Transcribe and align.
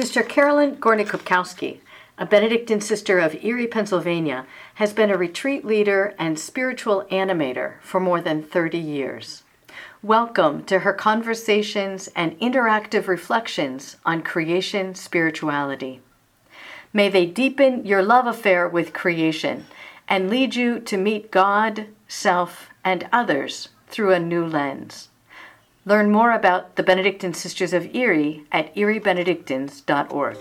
Sister 0.00 0.22
Carolyn 0.22 0.76
Gorny-Kopkowski, 0.76 1.80
a 2.16 2.24
Benedictine 2.24 2.80
sister 2.80 3.18
of 3.18 3.44
Erie, 3.44 3.66
Pennsylvania, 3.66 4.46
has 4.76 4.94
been 4.94 5.10
a 5.10 5.16
retreat 5.18 5.62
leader 5.62 6.14
and 6.18 6.38
spiritual 6.38 7.04
animator 7.10 7.74
for 7.82 8.00
more 8.00 8.22
than 8.22 8.42
30 8.42 8.78
years. 8.78 9.42
Welcome 10.02 10.64
to 10.64 10.78
her 10.78 10.94
conversations 10.94 12.08
and 12.16 12.32
interactive 12.40 13.08
reflections 13.08 13.98
on 14.06 14.22
creation 14.22 14.94
spirituality. 14.94 16.00
May 16.94 17.10
they 17.10 17.26
deepen 17.26 17.84
your 17.84 18.02
love 18.02 18.26
affair 18.26 18.66
with 18.66 18.94
creation 18.94 19.66
and 20.08 20.30
lead 20.30 20.54
you 20.54 20.80
to 20.80 20.96
meet 20.96 21.30
God, 21.30 21.88
self, 22.08 22.70
and 22.82 23.06
others 23.12 23.68
through 23.86 24.14
a 24.14 24.18
new 24.18 24.46
lens. 24.46 25.09
Learn 25.90 26.12
more 26.12 26.30
about 26.30 26.76
the 26.76 26.84
Benedictine 26.84 27.34
Sisters 27.34 27.72
of 27.72 27.92
Erie 27.96 28.44
at 28.52 28.72
eriebenedictines.org. 28.76 30.36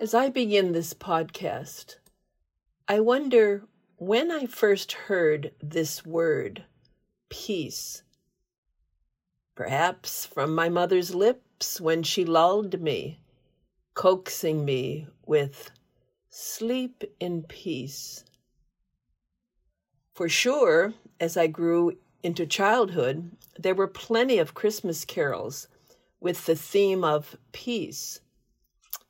As 0.00 0.14
I 0.14 0.28
begin 0.28 0.70
this 0.70 0.94
podcast, 0.94 1.96
I 2.86 3.00
wonder 3.00 3.64
when 3.96 4.30
I 4.30 4.46
first 4.46 4.92
heard 4.92 5.50
this 5.60 6.06
word, 6.06 6.62
peace. 7.28 8.04
Perhaps 9.56 10.26
from 10.26 10.54
my 10.54 10.68
mother's 10.68 11.12
lips 11.12 11.80
when 11.80 12.04
she 12.04 12.24
lulled 12.24 12.80
me, 12.80 13.18
coaxing 13.94 14.64
me 14.64 15.08
with, 15.26 15.72
Sleep 16.28 17.02
in 17.18 17.42
peace. 17.42 18.22
For 20.20 20.28
sure, 20.28 20.92
as 21.18 21.38
I 21.38 21.46
grew 21.46 21.96
into 22.22 22.44
childhood, 22.44 23.30
there 23.58 23.74
were 23.74 23.86
plenty 23.86 24.36
of 24.36 24.52
Christmas 24.52 25.06
carols 25.06 25.66
with 26.20 26.44
the 26.44 26.54
theme 26.54 27.02
of 27.02 27.38
peace, 27.52 28.20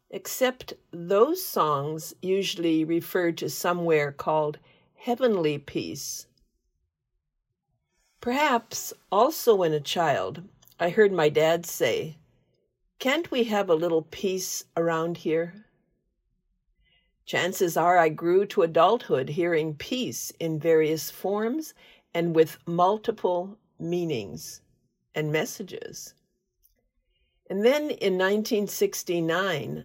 except 0.09 0.75
those 0.93 1.45
songs 1.45 2.15
usually 2.23 2.85
referred 2.85 3.37
to 3.39 3.51
somewhere 3.51 4.13
called 4.13 4.61
heavenly 4.95 5.59
peace. 5.59 6.29
Perhaps 8.21 8.93
also 9.11 9.57
when 9.57 9.73
a 9.73 9.81
child, 9.81 10.45
I 10.79 10.91
heard 10.91 11.11
my 11.11 11.29
dad 11.29 11.67
say, 11.67 12.19
Can't 13.01 13.33
we 13.33 13.43
have 13.51 13.69
a 13.69 13.75
little 13.75 14.03
peace 14.03 14.63
around 14.77 15.17
here? 15.17 15.67
Chances 17.25 17.77
are 17.77 17.99
I 17.99 18.09
grew 18.09 18.47
to 18.47 18.63
adulthood 18.63 19.31
hearing 19.31 19.75
peace 19.75 20.33
in 20.41 20.59
various 20.59 21.11
forms 21.11 21.75
and 22.13 22.35
with 22.35 22.59
multiple 22.67 23.59
meanings 23.79 24.63
and 25.15 25.31
messages. 25.31 26.15
And 27.49 27.65
then 27.65 27.91
in 27.91 28.19
1969, 28.19 29.85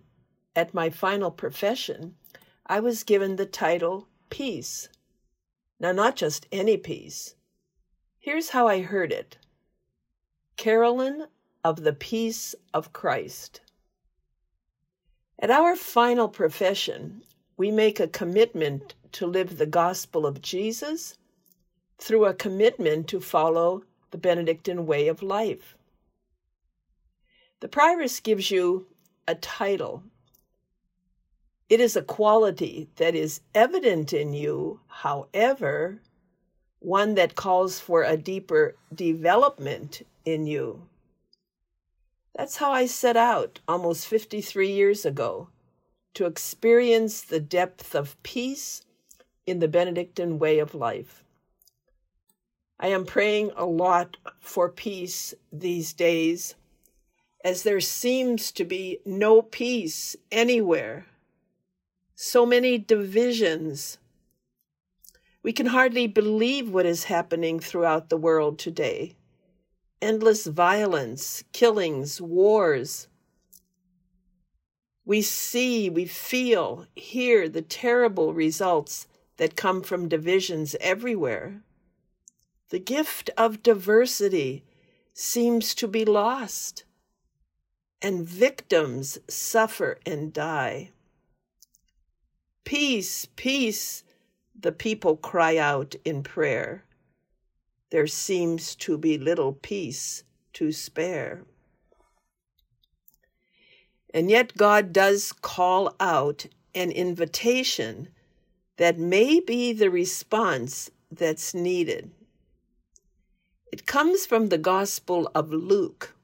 at 0.55 0.73
my 0.73 0.89
final 0.89 1.31
profession, 1.31 2.16
I 2.66 2.80
was 2.80 3.03
given 3.03 3.36
the 3.36 3.45
title 3.45 4.08
Peace. 4.30 4.89
Now, 5.80 5.92
not 5.92 6.16
just 6.16 6.47
any 6.52 6.77
peace. 6.77 7.36
Here's 8.20 8.49
how 8.49 8.67
I 8.67 8.81
heard 8.81 9.11
it 9.11 9.38
Carolyn 10.58 11.27
of 11.64 11.83
the 11.83 11.94
Peace 11.94 12.55
of 12.73 12.94
Christ. 12.94 13.61
At 15.38 15.52
our 15.52 15.75
final 15.75 16.30
profession, 16.30 17.23
we 17.58 17.69
make 17.69 18.00
a 18.00 18.08
commitment 18.08 18.95
to 19.14 19.28
live 19.28 19.58
the 19.58 19.66
gospel 19.66 20.25
of 20.25 20.42
Jesus 20.42 21.17
through 21.97 22.25
a 22.25 22.33
commitment 22.33 23.09
to 23.09 23.19
follow 23.19 23.83
the 24.11 24.17
Benedictine 24.17 24.86
way 24.86 25.10
of 25.10 25.21
life. 25.21 25.76
The 27.60 27.67
prioress 27.67 28.23
gives 28.23 28.49
you 28.49 28.87
a 29.27 29.36
title. 29.36 30.04
It 31.67 31.81
is 31.81 31.98
a 31.98 32.02
quality 32.02 32.87
that 32.95 33.14
is 33.14 33.42
evident 33.54 34.14
in 34.14 34.33
you, 34.33 34.80
however, 34.87 36.02
one 36.80 37.15
that 37.15 37.36
calls 37.36 37.80
for 37.80 38.04
a 38.04 38.15
deeper 38.15 38.76
development 38.93 40.02
in 40.23 40.48
you. 40.48 40.87
That's 42.36 42.58
how 42.58 42.73
I 42.73 42.86
set 42.86 43.16
out 43.16 43.62
almost 43.66 44.08
53 44.08 44.70
years 44.70 45.06
ago 45.06 45.48
to 46.16 46.26
experience 46.26 47.22
the 47.22 47.40
depth 47.40 47.96
of 47.96 48.22
peace 48.23 48.84
in 49.48 49.60
the 49.60 49.70
Benedictine 49.70 50.38
way 50.38 50.60
of 50.60 50.76
life. 50.76 51.23
I 52.78 52.88
am 52.88 53.06
praying 53.06 53.52
a 53.56 53.66
lot 53.66 54.18
for 54.42 54.68
peace 54.68 55.34
these 55.54 55.94
days, 55.94 56.56
as 57.46 57.64
there 57.64 57.80
seems 57.80 58.52
to 58.52 58.66
be 58.66 59.00
no 59.06 59.42
peace 59.42 60.17
anywhere. 60.30 61.06
So 62.16 62.46
many 62.46 62.78
divisions. 62.78 63.98
We 65.42 65.54
can 65.54 65.67
hardly 65.67 66.08
believe 66.08 66.70
what 66.70 66.86
is 66.86 67.06
happening 67.06 67.62
throughout 67.62 68.10
the 68.10 68.17
world 68.17 68.60
today 68.60 69.16
endless 70.02 70.45
violence, 70.45 71.44
killings, 71.52 72.22
wars. 72.22 73.08
We 75.06 75.22
see, 75.22 75.89
we 75.89 76.06
feel, 76.06 76.88
hear 76.95 77.48
the 77.48 77.61
terrible 77.61 78.34
results 78.34 79.08
that 79.38 79.55
come 79.55 79.84
from 79.84 80.08
divisions 80.08 80.76
everywhere. 80.80 81.61
The 82.70 82.80
gift 82.80 83.30
of 83.38 83.61
diversity 83.61 84.64
seems 85.14 85.76
to 85.76 85.88
be 85.88 86.05
lost, 86.05 86.84
and 88.02 88.28
victims 88.28 89.20
suffer 89.28 90.00
and 90.05 90.34
die. 90.34 90.92
Peace, 92.64 93.28
peace, 93.36 94.04
the 94.60 94.72
people 94.72 95.17
cry 95.17 95.58
out 95.58 95.95
in 96.04 96.23
prayer. 96.23 96.85
There 97.92 98.08
seems 98.08 98.76
to 98.76 98.98
be 98.98 99.18
little 99.18 99.54
peace 99.54 100.23
to 100.54 100.72
spare. 100.72 101.44
And 104.14 104.30
yet, 104.30 104.56
God 104.56 104.94
does 104.94 105.34
call 105.34 105.96
out 106.00 106.46
an 106.73 106.92
invitation 106.92 108.10
that 108.78 108.98
may 108.98 109.40
be 109.40 109.73
the 109.73 109.90
response 109.90 110.90
that's 111.12 111.54
needed. 111.54 112.12
It 113.72 113.86
comes 113.86 114.26
from 114.26 114.50
the 114.50 114.58
Gospel 114.58 115.30
of 115.36 115.52
Luke, 115.52 116.16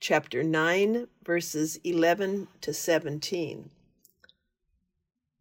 chapter 0.00 0.42
9, 0.42 1.06
verses 1.24 1.78
11 1.84 2.48
to 2.62 2.72
17. 2.72 3.70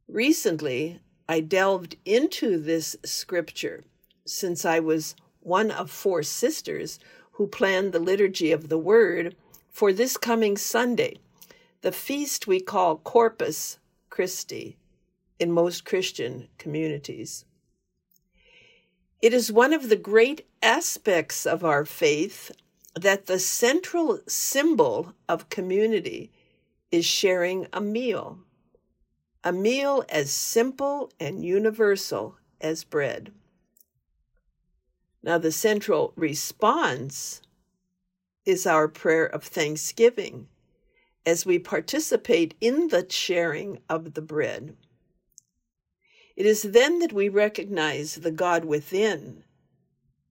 Recently, 0.07 0.99
I 1.29 1.39
delved 1.41 1.95
into 2.05 2.57
this 2.57 2.95
scripture 3.03 3.83
since 4.25 4.65
I 4.65 4.79
was 4.79 5.15
one 5.47 5.71
of 5.71 5.89
four 5.89 6.21
sisters 6.21 6.99
who 7.31 7.47
planned 7.47 7.93
the 7.93 7.99
Liturgy 7.99 8.51
of 8.51 8.67
the 8.67 8.77
Word 8.77 9.33
for 9.69 9.93
this 9.93 10.17
coming 10.17 10.57
Sunday 10.57 11.17
the 11.81 11.91
feast 11.91 12.47
we 12.47 12.59
call 12.59 12.97
Corpus 12.97 13.79
Christi 14.09 14.75
in 15.39 15.51
most 15.51 15.85
Christian 15.85 16.49
communities. 16.57 17.45
It 19.21 19.33
is 19.33 19.51
one 19.51 19.71
of 19.71 19.87
the 19.87 19.95
great 19.95 20.45
aspects 20.61 21.45
of 21.45 21.63
our 21.63 21.85
faith 21.85 22.51
that 22.95 23.27
the 23.27 23.39
central 23.39 24.19
symbol 24.27 25.13
of 25.29 25.49
community 25.49 26.31
is 26.91 27.05
sharing 27.05 27.67
a 27.71 27.79
meal, 27.79 28.39
a 29.43 29.53
meal 29.53 30.03
as 30.09 30.29
simple 30.29 31.11
and 31.19 31.45
universal 31.45 32.37
as 32.59 32.83
bread. 32.83 33.31
Now, 35.27 35.37
the 35.37 35.51
central 35.51 36.13
response 36.15 37.41
is 38.45 38.65
our 38.65 38.87
prayer 38.87 39.25
of 39.25 39.43
thanksgiving 39.43 40.47
as 41.25 41.45
we 41.45 41.59
participate 41.59 42.53
in 42.61 42.87
the 42.87 43.05
sharing 43.09 43.81
of 43.89 44.13
the 44.13 44.21
bread. 44.21 44.77
It 46.37 46.45
is 46.45 46.61
then 46.61 46.99
that 46.99 47.11
we 47.11 47.27
recognize 47.27 48.15
the 48.15 48.31
God 48.31 48.63
within 48.63 49.43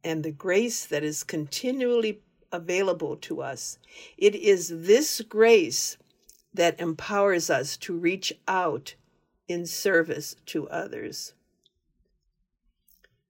and 0.02 0.24
the 0.24 0.30
grace 0.30 0.86
that 0.86 1.04
is 1.04 1.24
continually 1.24 2.22
available 2.50 3.16
to 3.16 3.42
us. 3.42 3.78
It 4.16 4.34
is 4.34 4.86
this 4.86 5.20
grace 5.20 5.98
that 6.54 6.80
empowers 6.80 7.50
us 7.50 7.76
to 7.76 7.94
reach 7.94 8.32
out 8.48 8.94
in 9.46 9.66
service 9.66 10.36
to 10.46 10.70
others. 10.70 11.34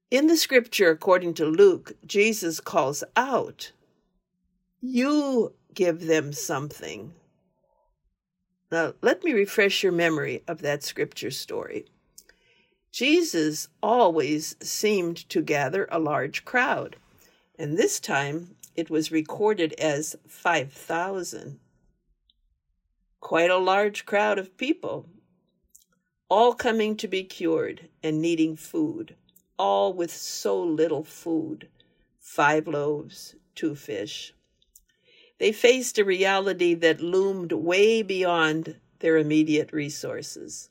In 0.09 0.27
the 0.27 0.37
scripture, 0.37 0.89
according 0.89 1.33
to 1.33 1.45
Luke, 1.45 1.91
Jesus 2.05 2.61
calls 2.61 3.03
out, 3.17 3.73
You 4.79 5.53
give 5.73 6.07
them 6.07 6.31
something. 6.31 7.13
Now, 8.71 8.93
let 9.01 9.25
me 9.25 9.33
refresh 9.33 9.83
your 9.83 9.91
memory 9.91 10.43
of 10.47 10.61
that 10.61 10.83
scripture 10.83 11.31
story. 11.31 11.87
Jesus 12.89 13.67
always 13.83 14.55
seemed 14.61 15.27
to 15.27 15.41
gather 15.41 15.89
a 15.91 15.99
large 15.99 16.45
crowd, 16.45 16.95
and 17.59 17.77
this 17.77 17.99
time 17.99 18.55
it 18.75 18.89
was 18.89 19.11
recorded 19.11 19.73
as 19.73 20.15
5,000. 20.25 21.59
Quite 23.19 23.51
a 23.51 23.57
large 23.57 24.05
crowd 24.05 24.39
of 24.39 24.55
people, 24.55 25.05
all 26.29 26.53
coming 26.53 26.95
to 26.95 27.09
be 27.09 27.23
cured 27.23 27.89
and 28.01 28.21
needing 28.21 28.55
food, 28.55 29.15
all 29.57 29.93
with 29.93 30.11
so 30.11 30.61
little 30.61 31.03
food 31.03 31.69
five 32.19 32.67
loaves, 32.67 33.35
two 33.55 33.73
fish. 33.73 34.33
They 35.39 35.51
faced 35.51 35.97
a 35.97 36.05
reality 36.05 36.73
that 36.75 36.99
loomed 36.99 37.51
way 37.53 38.01
beyond 38.01 38.79
their 38.99 39.17
immediate 39.17 39.71
resources. 39.71 40.69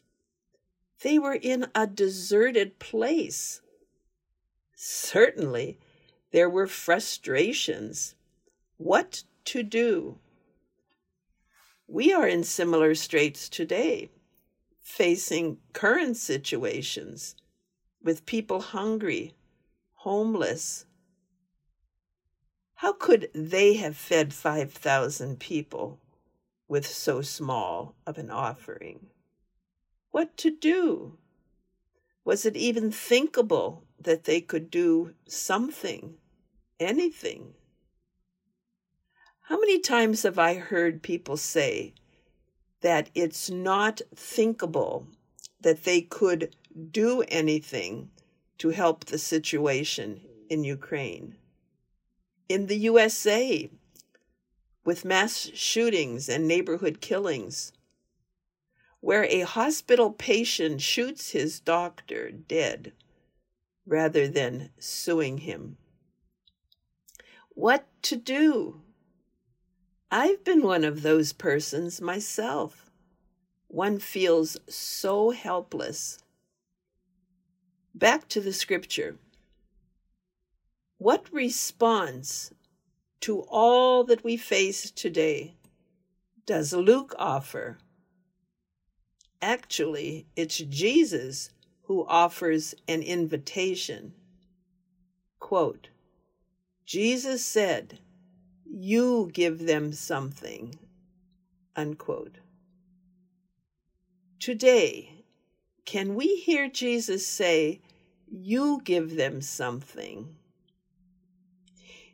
They 1.02 1.18
were 1.18 1.34
in 1.34 1.66
a 1.74 1.86
deserted 1.86 2.78
place. 2.78 3.62
Certainly, 4.74 5.78
there 6.30 6.50
were 6.50 6.66
frustrations. 6.66 8.14
What 8.76 9.24
to 9.46 9.62
do? 9.62 10.18
We 11.88 12.12
are 12.12 12.26
in 12.26 12.44
similar 12.44 12.94
straits 12.94 13.48
today, 13.48 14.10
facing 14.82 15.58
current 15.72 16.16
situations 16.16 17.36
with 18.06 18.25
people 18.25 18.62
hungry, 18.62 19.35
homeless. 19.97 20.87
How 22.76 22.94
could 22.94 23.29
they 23.35 23.75
have 23.75 23.99
fed 23.99 24.32
5,000 24.32 25.38
people 25.38 26.00
with 26.67 26.87
so 26.87 27.20
small 27.20 27.94
of 28.06 28.17
an 28.17 28.31
offering? 28.31 29.08
What 30.11 30.38
to 30.38 30.50
do? 30.50 31.19
Was 32.25 32.47
it 32.47 32.56
even 32.56 32.91
thinkable 32.91 33.85
that 34.00 34.25
they 34.25 34.41
could 34.41 34.70
do 34.70 35.12
something? 35.29 36.17
anything. 36.81 37.55
How 39.43 39.58
many 39.58 39.79
times 39.79 40.23
have 40.23 40.38
I 40.38 40.55
heard 40.55 41.03
people 41.03 41.37
say 41.37 41.94
that 42.81 43.11
it's 43.14 43.49
not 43.49 44.00
thinkable 44.14 45.06
that 45.61 45.85
they 45.85 46.00
could 46.00 46.55
do 46.90 47.23
anything 47.28 48.11
to 48.58 48.70
help 48.70 49.05
the 49.05 49.19
situation 49.19 50.20
in 50.49 50.64
Ukraine? 50.64 51.37
In 52.49 52.67
the 52.67 52.78
USA, 52.78 53.70
with 54.84 55.05
mass 55.05 55.50
shootings 55.55 56.28
and 56.28 56.46
neighborhood 56.46 57.00
killings, 57.00 57.73
where 59.00 59.25
a 59.25 59.40
hospital 59.40 60.11
patient 60.11 60.81
shoots 60.81 61.31
his 61.31 61.61
doctor 61.61 62.31
dead 62.31 62.93
rather 63.87 64.26
than 64.29 64.70
suing 64.79 65.38
him 65.38 65.76
what 67.56 67.87
to 68.02 68.17
do. 68.17 68.82
I've 70.11 70.44
been 70.44 70.62
one 70.62 70.84
of 70.84 71.00
those 71.00 71.32
persons 71.32 72.02
myself. 72.02 72.90
One 73.67 73.99
feels 73.99 74.58
so 74.69 75.31
helpless. 75.31 76.19
Back 77.96 78.28
to 78.28 78.43
the 78.43 78.52
scripture. 78.52 79.16
What 80.98 81.32
response 81.32 82.52
to 83.20 83.40
all 83.48 84.04
that 84.04 84.22
we 84.22 84.37
face 84.37 84.90
today 84.90 85.54
does 86.44 86.75
Luke 86.75 87.14
offer? 87.19 87.78
Actually, 89.40 90.26
it's 90.37 90.58
Jesus 90.58 91.48
who 91.84 92.04
offers 92.06 92.75
an 92.87 93.00
invitation. 93.00 94.12
Quote, 95.40 95.88
Jesus 96.84 97.43
said, 97.43 97.98
You 98.70 99.31
give 99.32 99.60
them 99.60 99.94
something. 99.94 100.78
Unquote. 101.75 102.37
Today, 104.38 105.16
can 105.87 106.14
we 106.14 106.37
hear 106.37 106.69
Jesus 106.69 107.26
say, 107.26 107.81
You 108.31 108.81
give 108.84 109.17
them 109.17 109.40
something? 109.40 110.37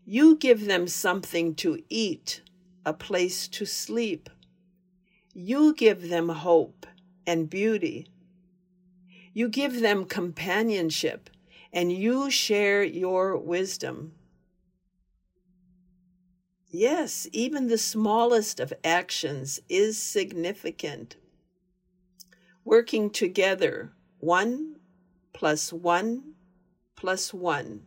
You 0.05 0.37
give 0.37 0.67
them 0.67 0.89
something 0.89 1.55
to 1.57 1.83
eat, 1.89 2.43
a 2.85 2.93
place 2.93 3.49
to 3.49 3.65
sleep. 3.65 4.29
You 5.33 5.75
give 5.75 6.09
them 6.09 6.29
hope 6.29 6.87
and 7.27 7.49
beauty. 7.49 8.09
You 9.33 9.49
give 9.49 9.81
them 9.81 10.05
companionship, 10.05 11.31
and 11.73 11.91
you 11.91 12.31
share 12.31 12.83
your 12.83 13.39
wisdom. 13.39 14.13
Yes, 16.69 17.29
even 17.33 17.69
the 17.69 17.79
smallest 17.79 18.61
of 18.61 18.73
actions 18.83 19.61
is 19.69 20.01
significant. 20.01 21.17
Working 22.65 23.09
together, 23.11 23.93
one 24.19 24.77
plus 25.43 25.73
one 25.73 26.23
plus 26.95 27.35
one, 27.35 27.83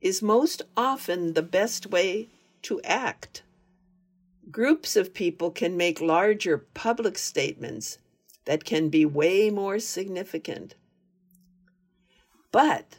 is 0.00 0.22
most 0.22 0.62
often 0.78 1.34
the 1.34 1.42
best 1.42 1.88
way 1.88 2.26
to 2.62 2.80
act. 2.84 3.42
Groups 4.50 4.96
of 4.96 5.12
people 5.12 5.50
can 5.50 5.76
make 5.76 6.00
larger 6.00 6.56
public 6.56 7.18
statements 7.18 7.98
that 8.46 8.64
can 8.64 8.88
be 8.88 9.04
way 9.04 9.50
more 9.50 9.78
significant. 9.78 10.74
But 12.50 12.96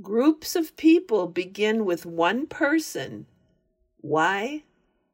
groups 0.00 0.54
of 0.54 0.76
people 0.76 1.26
begin 1.26 1.84
with 1.84 2.06
one 2.06 2.46
person 2.46 3.26
Y 4.00 4.62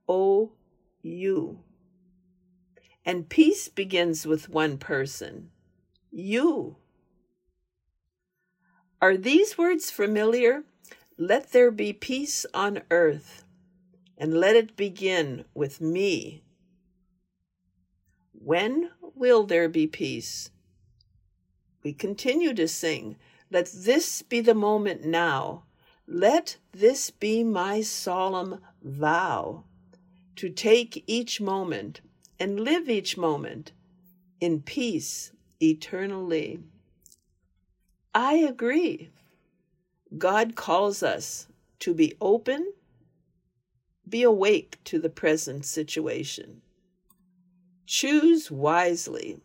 O 0.06 0.52
U. 1.00 1.58
And 3.06 3.30
peace 3.30 3.68
begins 3.68 4.26
with 4.26 4.50
one 4.50 4.76
person, 4.76 5.48
you. 6.12 6.76
Are 9.04 9.18
these 9.18 9.58
words 9.58 9.90
familiar? 9.90 10.64
Let 11.18 11.52
there 11.52 11.70
be 11.70 11.92
peace 11.92 12.46
on 12.54 12.80
earth, 12.90 13.44
and 14.16 14.32
let 14.32 14.56
it 14.56 14.78
begin 14.78 15.44
with 15.52 15.78
me. 15.78 16.42
When 18.32 18.92
will 19.14 19.44
there 19.44 19.68
be 19.68 19.86
peace? 19.86 20.48
We 21.82 21.92
continue 21.92 22.54
to 22.54 22.66
sing, 22.66 23.16
Let 23.50 23.70
this 23.74 24.22
be 24.22 24.40
the 24.40 24.54
moment 24.54 25.04
now. 25.04 25.64
Let 26.08 26.56
this 26.72 27.10
be 27.10 27.44
my 27.44 27.82
solemn 27.82 28.60
vow 28.82 29.64
to 30.36 30.48
take 30.48 31.04
each 31.06 31.42
moment 31.42 32.00
and 32.40 32.58
live 32.58 32.88
each 32.88 33.18
moment 33.18 33.72
in 34.40 34.62
peace 34.62 35.32
eternally. 35.60 36.60
I 38.14 38.34
agree. 38.34 39.10
God 40.16 40.54
calls 40.54 41.02
us 41.02 41.48
to 41.80 41.92
be 41.92 42.14
open, 42.20 42.72
be 44.08 44.22
awake 44.22 44.78
to 44.84 45.00
the 45.00 45.08
present 45.08 45.64
situation, 45.64 46.62
choose 47.86 48.52
wisely, 48.52 49.40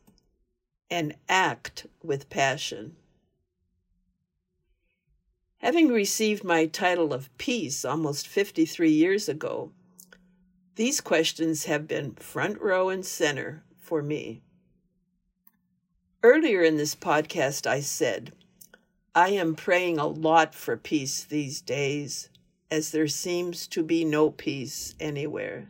and 0.92 1.16
act 1.28 1.88
with 2.04 2.30
passion. 2.30 2.96
Having 5.58 5.90
received 5.90 6.44
my 6.44 6.68
title 6.68 7.12
of 7.12 7.36
peace 7.38 7.84
almost 7.84 8.28
53 8.28 8.92
years 8.92 9.28
ago, 9.28 9.72
these 10.76 11.02
questions 11.02 11.66
have 11.66 11.88
been 11.88 12.14
front 12.14 12.62
row 12.62 12.90
and 12.90 13.06
center 13.06 13.64
for 13.78 14.04
me. 14.04 14.42
Earlier 16.22 16.62
in 16.62 16.78
this 16.78 16.96
podcast, 16.96 17.66
I 17.66 17.82
said, 17.82 18.32
I 19.16 19.30
am 19.30 19.56
praying 19.56 19.98
a 19.98 20.08
lot 20.08 20.54
for 20.54 20.78
peace 20.78 21.24
these 21.24 21.62
days, 21.62 22.30
as 22.70 22.92
there 22.92 23.08
seems 23.08 23.68
to 23.68 23.84
be 23.84 24.06
no 24.06 24.30
peace 24.30 24.96
anywhere. 25.00 25.68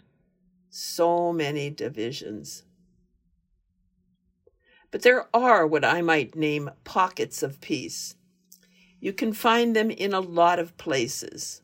So 0.69 1.33
many 1.33 1.69
divisions. 1.69 2.63
But 4.91 5.03
there 5.03 5.27
are 5.35 5.65
what 5.65 5.85
I 5.85 6.01
might 6.01 6.35
name 6.35 6.71
pockets 6.83 7.43
of 7.43 7.61
peace 7.61 8.15
you 8.99 9.13
can 9.13 9.33
find 9.33 9.75
them 9.75 9.89
in 9.89 10.13
a 10.13 10.19
lot 10.19 10.59
of 10.59 10.77
places. 10.77 11.61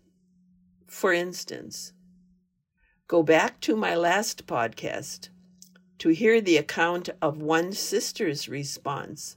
For 0.88 1.12
instance, 1.12 1.94
go 3.08 3.24
back 3.24 3.60
to 3.62 3.76
my 3.76 3.96
last 3.96 4.48
podcast 4.48 5.30
to 6.00 6.10
hear 6.10 6.40
the 6.40 6.58
account 6.58 7.10
of 7.22 7.42
one 7.42 7.74
sister's 7.74 8.48
response. 8.48 9.36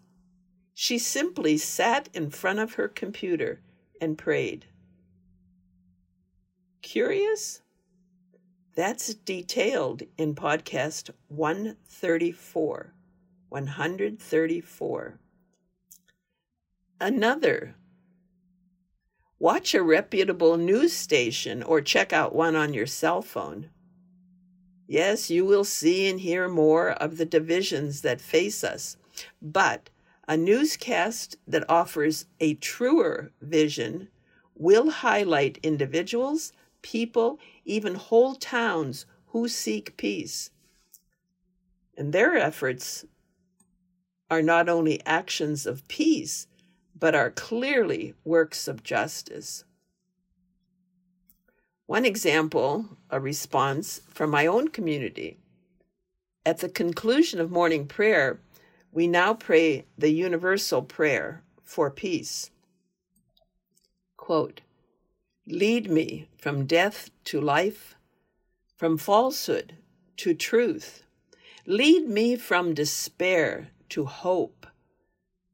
She 0.81 0.97
simply 0.97 1.59
sat 1.59 2.09
in 2.15 2.31
front 2.31 2.61
of 2.61 2.75
her 2.75 2.87
computer 2.87 3.61
and 4.01 4.17
prayed. 4.17 4.67
Curious? 6.83 7.63
That's 8.77 9.13
detailed 9.13 10.05
in 10.17 10.37
podcast 10.37 11.11
134. 11.27 12.95
134. 13.49 15.19
Another 17.01 17.75
Watch 19.41 19.75
a 19.75 19.83
reputable 19.83 20.57
news 20.57 20.93
station 20.93 21.65
or 21.65 21.81
check 21.81 22.13
out 22.13 22.37
one 22.37 22.55
on 22.55 22.73
your 22.73 22.87
cell 22.87 23.21
phone. 23.21 23.71
Yes, 24.87 25.29
you 25.29 25.45
will 25.45 25.65
see 25.65 26.09
and 26.09 26.21
hear 26.21 26.49
more 26.49 26.91
of 26.91 27.17
the 27.17 27.27
divisions 27.27 28.03
that 28.03 28.21
face 28.21 28.63
us, 28.63 28.97
but 29.43 29.91
a 30.29 30.37
newscast 30.37 31.37
that 31.49 31.69
offers 31.71 32.27
a 32.39 32.53
truer 32.55 33.33
vision 33.41 34.09
will 34.55 34.91
highlight 34.91 35.59
individuals, 35.63 36.53
people, 36.83 37.41
even 37.65 37.95
whole 37.95 38.35
towns 38.35 39.07
who 39.29 39.49
seek 39.49 39.97
peace. 39.97 40.51
And 41.97 42.13
their 42.13 42.37
efforts 42.37 43.07
are 44.31 44.43
not 44.43 44.69
only 44.69 45.05
actions 45.07 45.65
of 45.65 45.89
peace, 45.89 46.47
but 46.95 47.15
are 47.15 47.31
clearly 47.31 48.15
works 48.25 48.69
of 48.69 48.83
justice. 48.83 49.65
One 51.87 52.05
example, 52.05 52.85
a 53.09 53.19
response 53.19 54.03
from 54.13 54.31
my 54.31 54.47
own 54.47 54.69
community. 54.69 55.39
At 56.45 56.59
the 56.59 56.69
conclusion 56.69 57.41
of 57.41 57.51
morning 57.51 57.87
prayer, 57.87 58.41
we 58.93 59.07
now 59.07 59.35
pray 59.35 59.85
the 59.97 60.11
universal 60.11 60.83
prayer 60.83 61.43
for 61.63 61.91
peace. 61.91 62.51
Quote, 64.17 64.61
Lead 65.47 65.91
me 65.91 66.29
from 66.37 66.67
death 66.67 67.11
to 67.25 67.41
life, 67.41 67.97
from 68.77 68.99
falsehood 68.99 69.77
to 70.19 70.35
truth. 70.35 71.03
Lead 71.67 72.09
me 72.09 72.37
from 72.37 72.75
despair 72.75 73.69
to 73.89 74.05
hope, 74.05 74.67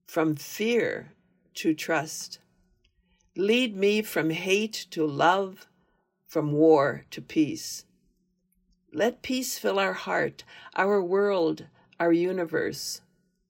from 0.07 0.35
fear 0.37 1.13
to 1.55 1.75
trust. 1.75 2.39
Lead 3.37 3.77
me 3.77 4.03
from 4.03 4.31
hate 4.31 4.87
to 4.91 5.07
love, 5.07 5.67
from 6.27 6.53
war 6.53 7.05
to 7.11 7.21
peace. 7.21 7.85
Let 8.93 9.23
peace 9.23 9.59
fill 9.59 9.79
our 9.79 9.93
heart, 9.93 10.45
our 10.77 11.03
world, 11.03 11.67
our 11.99 12.13
universe. 12.13 13.01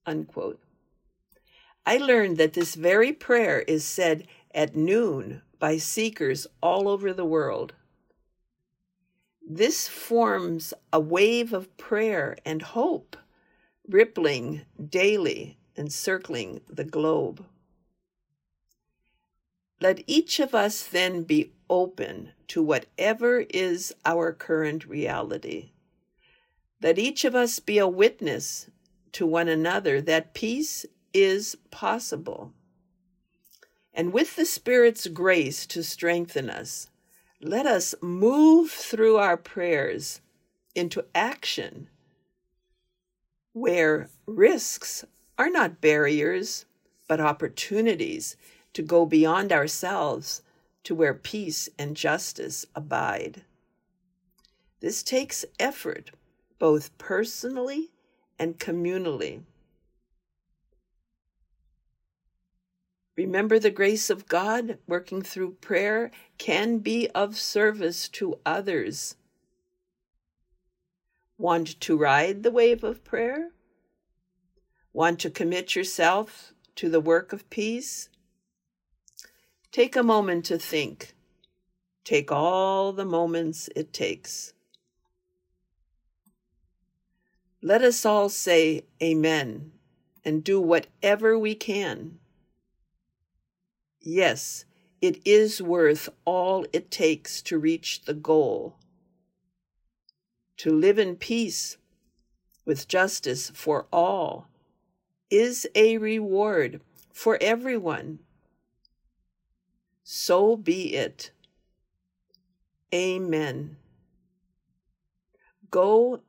Unquote. 0.05 0.59
I 1.85 1.97
learned 1.97 2.37
that 2.37 2.53
this 2.53 2.75
very 2.75 3.13
prayer 3.13 3.59
is 3.61 3.83
said 3.83 4.27
at 4.53 4.75
noon 4.75 5.41
by 5.59 5.77
seekers 5.77 6.47
all 6.61 6.87
over 6.87 7.13
the 7.13 7.25
world. 7.25 7.73
This 9.47 9.87
forms 9.87 10.73
a 10.91 10.99
wave 10.99 11.53
of 11.53 11.75
prayer 11.77 12.37
and 12.43 12.61
hope, 12.61 13.15
rippling 13.87 14.61
daily 14.89 15.57
and 15.77 15.93
circling 15.93 16.61
the 16.67 16.83
globe. 16.83 17.45
Let 19.79 20.03
each 20.07 20.39
of 20.39 20.55
us 20.55 20.83
then 20.83 21.23
be 21.23 21.51
open 21.69 22.31
to 22.47 22.63
whatever 22.63 23.45
is 23.49 23.93
our 24.05 24.33
current 24.33 24.85
reality. 24.85 25.71
Let 26.81 26.97
each 26.97 27.25
of 27.25 27.35
us 27.35 27.59
be 27.59 27.77
a 27.77 27.87
witness 27.87 28.69
to 29.15 29.25
one 29.25 29.47
another 29.47 30.01
that 30.01 30.33
peace 30.33 30.85
is 31.13 31.55
possible. 31.71 32.51
And 33.93 34.11
with 34.11 34.35
the 34.35 34.43
Spirit's 34.45 35.07
grace 35.07 35.65
to 35.67 35.83
strengthen 35.85 36.49
us, 36.49 36.89
let 37.41 37.65
us 37.65 37.95
move 38.01 38.71
through 38.71 39.15
our 39.15 39.37
prayers 39.37 40.19
into 40.75 41.05
action 41.15 41.89
where 43.53 44.09
risks 44.25 45.05
are 45.37 45.49
not 45.49 45.79
barriers, 45.79 46.65
but 47.07 47.21
opportunities 47.21 48.35
to 48.73 48.81
go 48.81 49.05
beyond 49.05 49.53
ourselves 49.53 50.41
to 50.83 50.93
where 50.93 51.13
peace 51.13 51.69
and 51.79 51.95
justice 51.95 52.65
abide. 52.75 53.45
This 54.81 55.01
takes 55.01 55.45
effort, 55.57 56.11
both 56.59 56.97
personally 56.97 57.91
and 58.37 58.59
communally. 58.59 59.41
Remember, 63.17 63.59
the 63.59 63.71
grace 63.71 64.09
of 64.09 64.27
God 64.27 64.77
working 64.87 65.21
through 65.21 65.53
prayer 65.61 66.11
can 66.37 66.79
be 66.79 67.09
of 67.15 67.37
service 67.37 68.09
to 68.09 68.39
others. 68.45 69.15
Want 71.37 71.79
to 71.81 71.97
ride 71.97 72.43
the 72.43 72.51
wave 72.51 72.83
of 72.83 73.03
prayer? 73.03 73.51
Want 74.91 75.19
to 75.19 75.29
commit 75.29 75.75
yourself 75.75 76.53
to 76.75 76.89
the 76.89 76.99
work 76.99 77.31
of 77.31 77.49
peace? 77.49 78.09
Take 79.71 79.95
a 79.95 80.03
moment 80.03 80.45
to 80.45 80.57
think. 80.57 81.13
Take 82.03 82.31
all 82.31 82.93
the 82.93 83.05
moments 83.05 83.69
it 83.75 83.91
takes. 83.91 84.53
Let 87.65 87.81
us 87.81 88.05
all 88.05 88.29
say 88.29 88.85
Amen 89.01 89.71
and 90.23 90.43
do 90.43 90.61
whatever 90.61 91.39
we 91.39 91.55
can. 91.55 92.19
Yes, 93.99 94.65
it 95.01 95.19
is 95.25 95.63
worth 95.63 96.09
all 96.25 96.67
it 96.71 96.91
takes 96.91 97.41
to 97.41 97.57
reach 97.57 98.03
the 98.03 98.13
goal. 98.13 98.75
To 100.57 100.71
live 100.71 100.99
in 100.99 101.15
peace 101.15 101.77
with 102.65 102.87
justice 102.87 103.49
for 103.55 103.87
all 103.91 104.47
is 105.31 105.67
a 105.73 105.97
reward 105.97 106.81
for 107.11 107.39
everyone 107.41 108.19
so 110.03 110.55
be 110.55 110.93
it. 110.93 111.31
Amen. 112.93 113.77
Go 115.71 116.21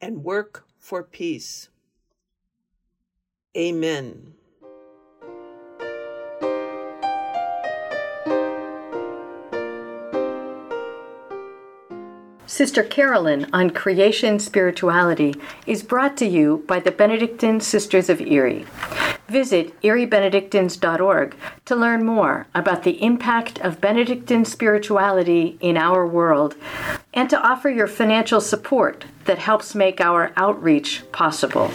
and 0.00 0.22
work 0.22 0.67
for 0.78 1.02
peace. 1.02 1.68
Amen. 3.56 4.34
Sister 12.46 12.82
Carolyn 12.82 13.46
on 13.52 13.70
Creation 13.70 14.38
Spirituality 14.38 15.34
is 15.66 15.82
brought 15.82 16.16
to 16.16 16.26
you 16.26 16.64
by 16.66 16.80
the 16.80 16.90
Benedictine 16.90 17.60
Sisters 17.60 18.08
of 18.08 18.20
Erie. 18.20 18.64
Visit 19.28 19.78
eriebenedictines.org 19.82 21.36
to 21.66 21.76
learn 21.76 22.06
more 22.06 22.46
about 22.54 22.82
the 22.82 23.02
impact 23.02 23.60
of 23.60 23.80
Benedictine 23.80 24.46
spirituality 24.46 25.58
in 25.60 25.76
our 25.76 26.06
world 26.06 26.56
and 27.12 27.28
to 27.28 27.38
offer 27.38 27.68
your 27.68 27.86
financial 27.86 28.40
support 28.40 29.04
that 29.26 29.38
helps 29.38 29.74
make 29.74 30.00
our 30.00 30.32
outreach 30.36 31.02
possible. 31.12 31.70